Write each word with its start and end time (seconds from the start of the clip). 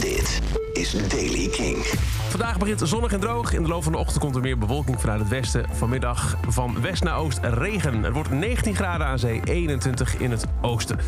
Dit 0.00 0.40
is 0.72 1.08
Daily 1.08 1.48
King. 1.48 1.76
Vandaag 2.28 2.58
begint 2.58 2.80
zonnig 2.84 3.12
en 3.12 3.20
droog. 3.20 3.52
In 3.52 3.62
de 3.62 3.68
loop 3.68 3.82
van 3.82 3.92
de 3.92 3.98
ochtend 3.98 4.18
komt 4.18 4.34
er 4.34 4.40
meer 4.40 4.58
bewolking 4.58 5.00
vanuit 5.00 5.20
het 5.20 5.28
westen. 5.28 5.66
Vanmiddag 5.72 6.36
van 6.48 6.80
west 6.80 7.02
naar 7.02 7.16
oost 7.16 7.38
regen. 7.42 8.02
Het 8.02 8.12
wordt 8.12 8.30
19 8.30 8.74
graden 8.74 9.06
aan 9.06 9.18
zee, 9.18 9.40
21 9.44 10.16
in 10.16 10.30
het 10.30 10.44
oosten. 10.60 10.98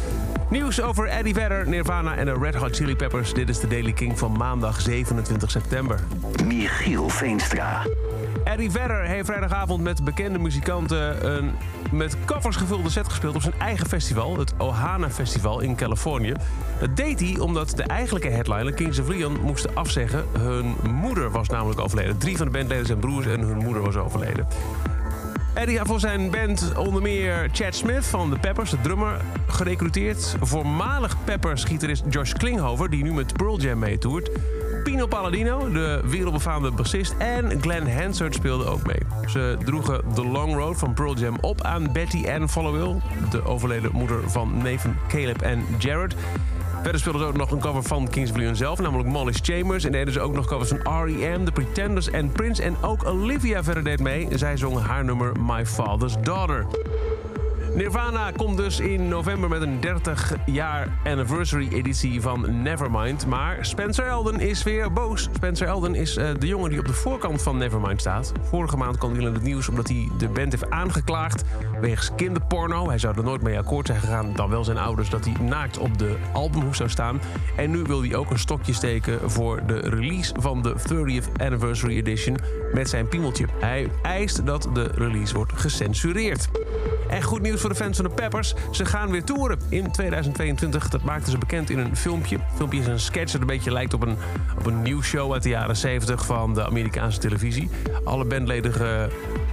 Nieuws 0.51 0.81
over 0.81 1.07
Eddie 1.07 1.35
Vedder, 1.35 1.69
Nirvana 1.69 2.17
en 2.17 2.25
de 2.25 2.37
Red 2.41 2.55
Hot 2.55 2.77
Chili 2.77 2.97
Peppers. 2.97 3.33
Dit 3.33 3.49
is 3.49 3.61
de 3.61 3.67
Daily 3.67 3.93
King 3.93 4.19
van 4.19 4.33
maandag 4.33 4.81
27 4.81 5.51
september. 5.51 6.01
Michiel 6.45 7.09
Veenstra. 7.09 7.83
Eddie 8.45 8.71
Vedder 8.71 9.03
heeft 9.03 9.27
vrijdagavond 9.27 9.83
met 9.83 10.05
bekende 10.05 10.39
muzikanten 10.39 11.31
een 11.37 11.51
met 11.91 12.17
covers 12.25 12.57
gevulde 12.57 12.91
set 12.91 13.09
gespeeld 13.09 13.35
op 13.35 13.43
zijn 13.43 13.55
eigen 13.59 13.87
festival, 13.87 14.39
het 14.39 14.55
Ohana 14.59 15.11
Festival 15.11 15.61
in 15.61 15.77
Californië. 15.77 16.35
Dat 16.81 16.97
deed 16.97 17.21
hij 17.21 17.39
omdat 17.39 17.71
de 17.77 17.83
eigenlijke 17.83 18.29
headliner, 18.29 18.73
Kings 18.73 18.99
of 18.99 19.09
Leon, 19.09 19.41
moesten 19.43 19.75
afzeggen. 19.75 20.25
Hun 20.39 20.75
moeder 20.93 21.31
was 21.31 21.49
namelijk 21.49 21.81
overleden. 21.81 22.19
Drie 22.19 22.37
van 22.37 22.47
de 22.47 22.53
bandleden 22.53 22.87
zijn 22.87 22.99
broers 22.99 23.27
en 23.27 23.41
hun 23.41 23.57
moeder 23.57 23.83
was 23.83 23.97
overleden. 23.97 24.47
Eddie 25.55 25.79
had 25.79 25.87
voor 25.87 26.01
zijn 26.01 26.31
band 26.31 26.73
onder 26.77 27.03
meer 27.03 27.49
Chad 27.53 27.75
Smith 27.75 28.07
van 28.07 28.31
de 28.31 28.39
Peppers, 28.39 28.71
de 28.71 28.81
drummer, 28.81 29.21
gerecruiteerd. 29.47 30.37
Voormalig 30.41 31.17
Peppers-gitarist 31.25 32.03
Josh 32.09 32.33
Klinghoffer, 32.33 32.91
die 32.91 33.03
nu 33.03 33.13
met 33.13 33.33
Pearl 33.33 33.61
Jam 33.61 33.79
meetoert. 33.79 34.31
Pino 34.85 35.07
Palladino, 35.07 35.71
de 35.73 36.01
wereldbefaamde 36.05 36.71
bassist, 36.71 37.15
en 37.19 37.61
Glenn 37.61 37.91
Hansard 37.91 38.35
speelden 38.35 38.71
ook 38.71 38.87
mee. 38.87 39.01
Ze 39.27 39.57
droegen 39.65 40.03
The 40.15 40.27
Long 40.27 40.55
Road 40.55 40.79
van 40.79 40.95
Pearl 40.95 41.17
Jam 41.17 41.37
op 41.41 41.63
aan 41.63 41.93
Betty 41.93 42.29
Ann 42.29 42.49
Followill, 42.49 43.01
de 43.31 43.45
overleden 43.45 43.91
moeder 43.93 44.31
van 44.31 44.57
Nathan, 44.57 44.97
Caleb 45.09 45.43
en 45.43 45.65
Jared. 45.79 46.15
Verder 46.83 47.01
speelden 47.01 47.23
ze 47.23 47.29
ook 47.29 47.37
nog 47.37 47.51
een 47.51 47.61
cover 47.61 47.83
van 47.83 48.09
Kings 48.09 48.33
Leon 48.33 48.57
zelf, 48.57 48.79
namelijk 48.79 49.09
Molly's 49.09 49.41
Chambers. 49.43 49.85
En 49.85 49.93
deden 49.93 50.13
ze 50.13 50.21
ook 50.21 50.35
nog 50.35 50.47
covers 50.47 50.69
van 50.69 51.05
R.E.M., 51.05 51.45
The 51.45 51.53
Pretenders 51.53 52.11
en 52.11 52.33
Prince. 52.33 52.63
En 52.63 52.77
ook 52.83 53.07
Olivia 53.07 53.63
verder 53.63 53.85
deed 53.85 54.01
mee. 54.01 54.29
Zij 54.31 54.57
zong 54.57 54.81
haar 54.81 55.05
nummer 55.05 55.33
My 55.41 55.67
Father's 55.67 56.15
Daughter. 56.23 56.67
Nirvana 57.75 58.31
komt 58.31 58.57
dus 58.57 58.81
in 58.81 59.09
november 59.09 59.49
met 59.49 59.63
een 59.63 59.81
30 59.81 60.35
jaar 60.47 60.89
anniversary 61.05 61.69
editie 61.69 62.21
van 62.21 62.63
Nevermind. 62.63 63.27
Maar 63.27 63.67
Spencer 63.67 64.07
Elden 64.07 64.41
is 64.41 64.63
weer 64.63 64.93
boos. 64.93 65.29
Spencer 65.33 65.67
Elden 65.67 65.95
is 65.95 66.17
uh, 66.17 66.29
de 66.39 66.47
jongen 66.47 66.71
die 66.71 66.79
op 66.79 66.87
de 66.87 66.93
voorkant 66.93 67.43
van 67.43 67.57
Nevermind 67.57 68.01
staat. 68.01 68.33
Vorige 68.43 68.77
maand 68.77 68.99
kwam 68.99 69.15
hij 69.15 69.25
in 69.25 69.33
het 69.35 69.43
nieuws 69.43 69.69
omdat 69.69 69.89
hij 69.89 70.09
de 70.19 70.29
band 70.29 70.53
heeft 70.53 70.71
aangeklaagd 70.71 71.45
wegens 71.81 72.11
kinderporno. 72.17 72.89
Hij 72.89 72.99
zou 72.99 73.17
er 73.17 73.25
nooit 73.25 73.43
mee 73.43 73.59
akkoord 73.59 73.87
zijn 73.87 74.01
gegaan, 74.01 74.33
dan 74.35 74.51
wel 74.51 74.65
zijn 74.65 74.79
ouders, 74.79 75.11
dat 75.11 75.25
hij 75.25 75.35
naakt 75.45 75.79
op 75.79 75.99
de 75.99 76.17
albumhoes 76.33 76.77
zou 76.77 76.89
staan. 76.89 77.21
En 77.57 77.71
nu 77.71 77.83
wil 77.83 78.03
hij 78.03 78.15
ook 78.15 78.31
een 78.31 78.39
stokje 78.39 78.73
steken 78.73 79.31
voor 79.31 79.67
de 79.67 79.79
release 79.79 80.35
van 80.41 80.63
de 80.63 80.75
30th 80.93 81.43
Anniversary 81.43 81.97
Edition 81.97 82.37
met 82.73 82.89
zijn 82.89 83.09
piemeltje. 83.09 83.47
Hij 83.61 83.91
eist 84.03 84.47
dat 84.47 84.69
de 84.73 84.91
release 84.95 85.35
wordt 85.35 85.53
gecensureerd. 85.53 86.49
En 87.09 87.23
goed 87.23 87.43
nieuws 87.43 87.64
voor 87.65 87.73
de 87.73 87.83
fans 87.83 87.97
van 87.97 88.05
de 88.05 88.15
Peppers. 88.15 88.55
Ze 88.71 88.85
gaan 88.85 89.11
weer 89.11 89.25
toeren 89.25 89.59
in 89.69 89.91
2022. 89.93 90.89
Dat 90.89 91.03
maakten 91.03 91.31
ze 91.31 91.39
bekend 91.39 91.71
in 91.71 91.79
een 91.79 91.97
filmpje. 91.97 92.37
Het 92.37 92.57
filmpje 92.57 92.79
is 92.79 92.87
een 92.87 93.01
sketch 93.01 93.33
dat 93.33 93.41
een 93.41 93.47
beetje 93.47 93.73
lijkt 93.73 93.95
op 93.95 94.03
een, 94.03 94.17
op 94.59 94.67
een 94.67 94.83
nieuwsshow 94.83 95.33
uit 95.33 95.43
de 95.43 95.49
jaren 95.49 95.77
70 95.77 96.27
van 96.27 96.55
de 96.55 96.67
Amerikaanse 96.67 97.19
televisie. 97.19 97.71
Alle 98.05 98.25
bandleden 98.25 98.73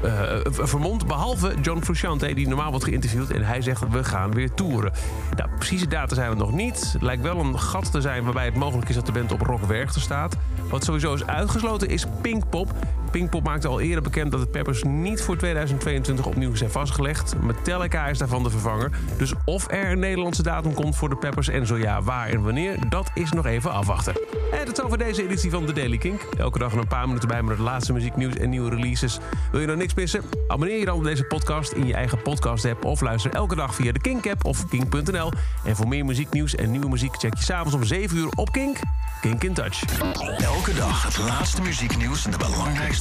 uh, 0.03 0.39
vermomd, 0.43 1.07
behalve 1.07 1.53
John 1.61 1.81
Frusciante, 1.81 2.33
die 2.33 2.47
normaal 2.47 2.69
wordt 2.69 2.85
geïnterviewd. 2.85 3.31
En 3.31 3.43
hij 3.43 3.61
zegt, 3.61 3.89
we 3.89 4.03
gaan 4.03 4.31
weer 4.31 4.53
toeren. 4.53 4.91
Nou, 5.37 5.49
precieze 5.57 5.87
data 5.87 6.15
zijn 6.15 6.29
er 6.29 6.37
nog 6.37 6.51
niet. 6.51 6.89
Het 6.93 7.01
lijkt 7.01 7.23
wel 7.23 7.37
een 7.37 7.59
gat 7.59 7.91
te 7.91 8.01
zijn 8.01 8.23
waarbij 8.23 8.45
het 8.45 8.55
mogelijk 8.55 8.89
is 8.89 8.95
dat 8.95 9.05
de 9.05 9.11
band 9.11 9.31
op 9.31 9.41
Rock 9.41 9.63
Werchter 9.63 10.01
staat. 10.01 10.37
Wat 10.69 10.83
sowieso 10.83 11.13
is 11.13 11.25
uitgesloten 11.25 11.89
is 11.89 12.05
Pinkpop. 12.21 12.73
Pinkpop 13.11 13.43
maakte 13.43 13.67
al 13.67 13.79
eerder 13.79 14.01
bekend 14.03 14.31
dat 14.31 14.39
de 14.39 14.47
Peppers 14.47 14.83
niet 14.83 15.21
voor 15.21 15.37
2022 15.37 16.25
opnieuw 16.25 16.55
zijn 16.55 16.72
vastgelegd. 16.72 17.35
Metallica 17.41 18.07
is 18.07 18.17
daarvan 18.17 18.44
de 18.44 18.49
vervanger. 18.49 18.91
Dus 19.17 19.33
of 19.45 19.72
er 19.72 19.91
een 19.91 19.99
Nederlandse 19.99 20.44
datum 20.44 20.73
komt 20.73 20.95
voor 20.95 21.09
de 21.09 21.16
Peppers 21.16 21.47
en 21.47 21.67
zo 21.67 21.77
ja, 21.77 22.01
waar 22.01 22.27
en 22.27 22.41
wanneer, 22.41 22.89
dat 22.89 23.11
is 23.13 23.31
nog 23.31 23.45
even 23.45 23.71
afwachten. 23.71 24.13
En 24.51 24.66
dat 24.66 24.77
is 24.77 24.83
over 24.83 24.97
deze 24.97 25.23
editie 25.23 25.51
van 25.51 25.66
The 25.66 25.73
Daily 25.73 25.97
Kink. 25.97 26.21
Elke 26.38 26.59
dag 26.59 26.73
een 26.73 26.88
paar 26.88 27.07
minuten 27.07 27.27
bij 27.27 27.41
met 27.41 27.57
het 27.57 27.66
laatste 27.66 27.94
muzieknieuws 27.94 28.35
en 28.35 28.50
nieuwe 28.50 28.69
releases. 28.69 29.19
Wil 29.51 29.61
je 29.61 29.67
nog 29.67 29.77
niks 29.77 29.94
missen? 29.94 30.23
Abonneer 30.47 30.79
je 30.79 30.85
dan 30.85 30.97
op 30.97 31.03
deze 31.03 31.23
podcast 31.23 31.71
in 31.71 31.88
je 31.88 31.94
eigen 31.94 32.21
podcast-app 32.21 32.85
of 32.85 33.01
luister 33.01 33.31
elke 33.31 33.55
dag 33.55 33.75
via 33.75 33.91
de 33.91 34.00
Kink-app 34.00 34.45
of 34.45 34.67
kink.nl. 34.67 35.31
En 35.63 35.75
voor 35.75 35.88
meer 35.88 36.05
muzieknieuws 36.05 36.55
en 36.55 36.71
nieuwe 36.71 36.89
muziek 36.89 37.16
check 37.17 37.33
je 37.33 37.44
s'avonds 37.44 37.73
om 37.73 37.83
7 37.83 38.17
uur 38.17 38.29
op 38.35 38.51
Kink. 38.51 38.77
Kink 39.21 39.44
in 39.44 39.53
Touch. 39.53 39.83
Elke 40.38 40.73
dag 40.73 41.03
het 41.03 41.17
laatste 41.17 41.61
muzieknieuws 41.61 42.25
en 42.25 42.31
de 42.31 42.38
belangrijkste 42.38 43.00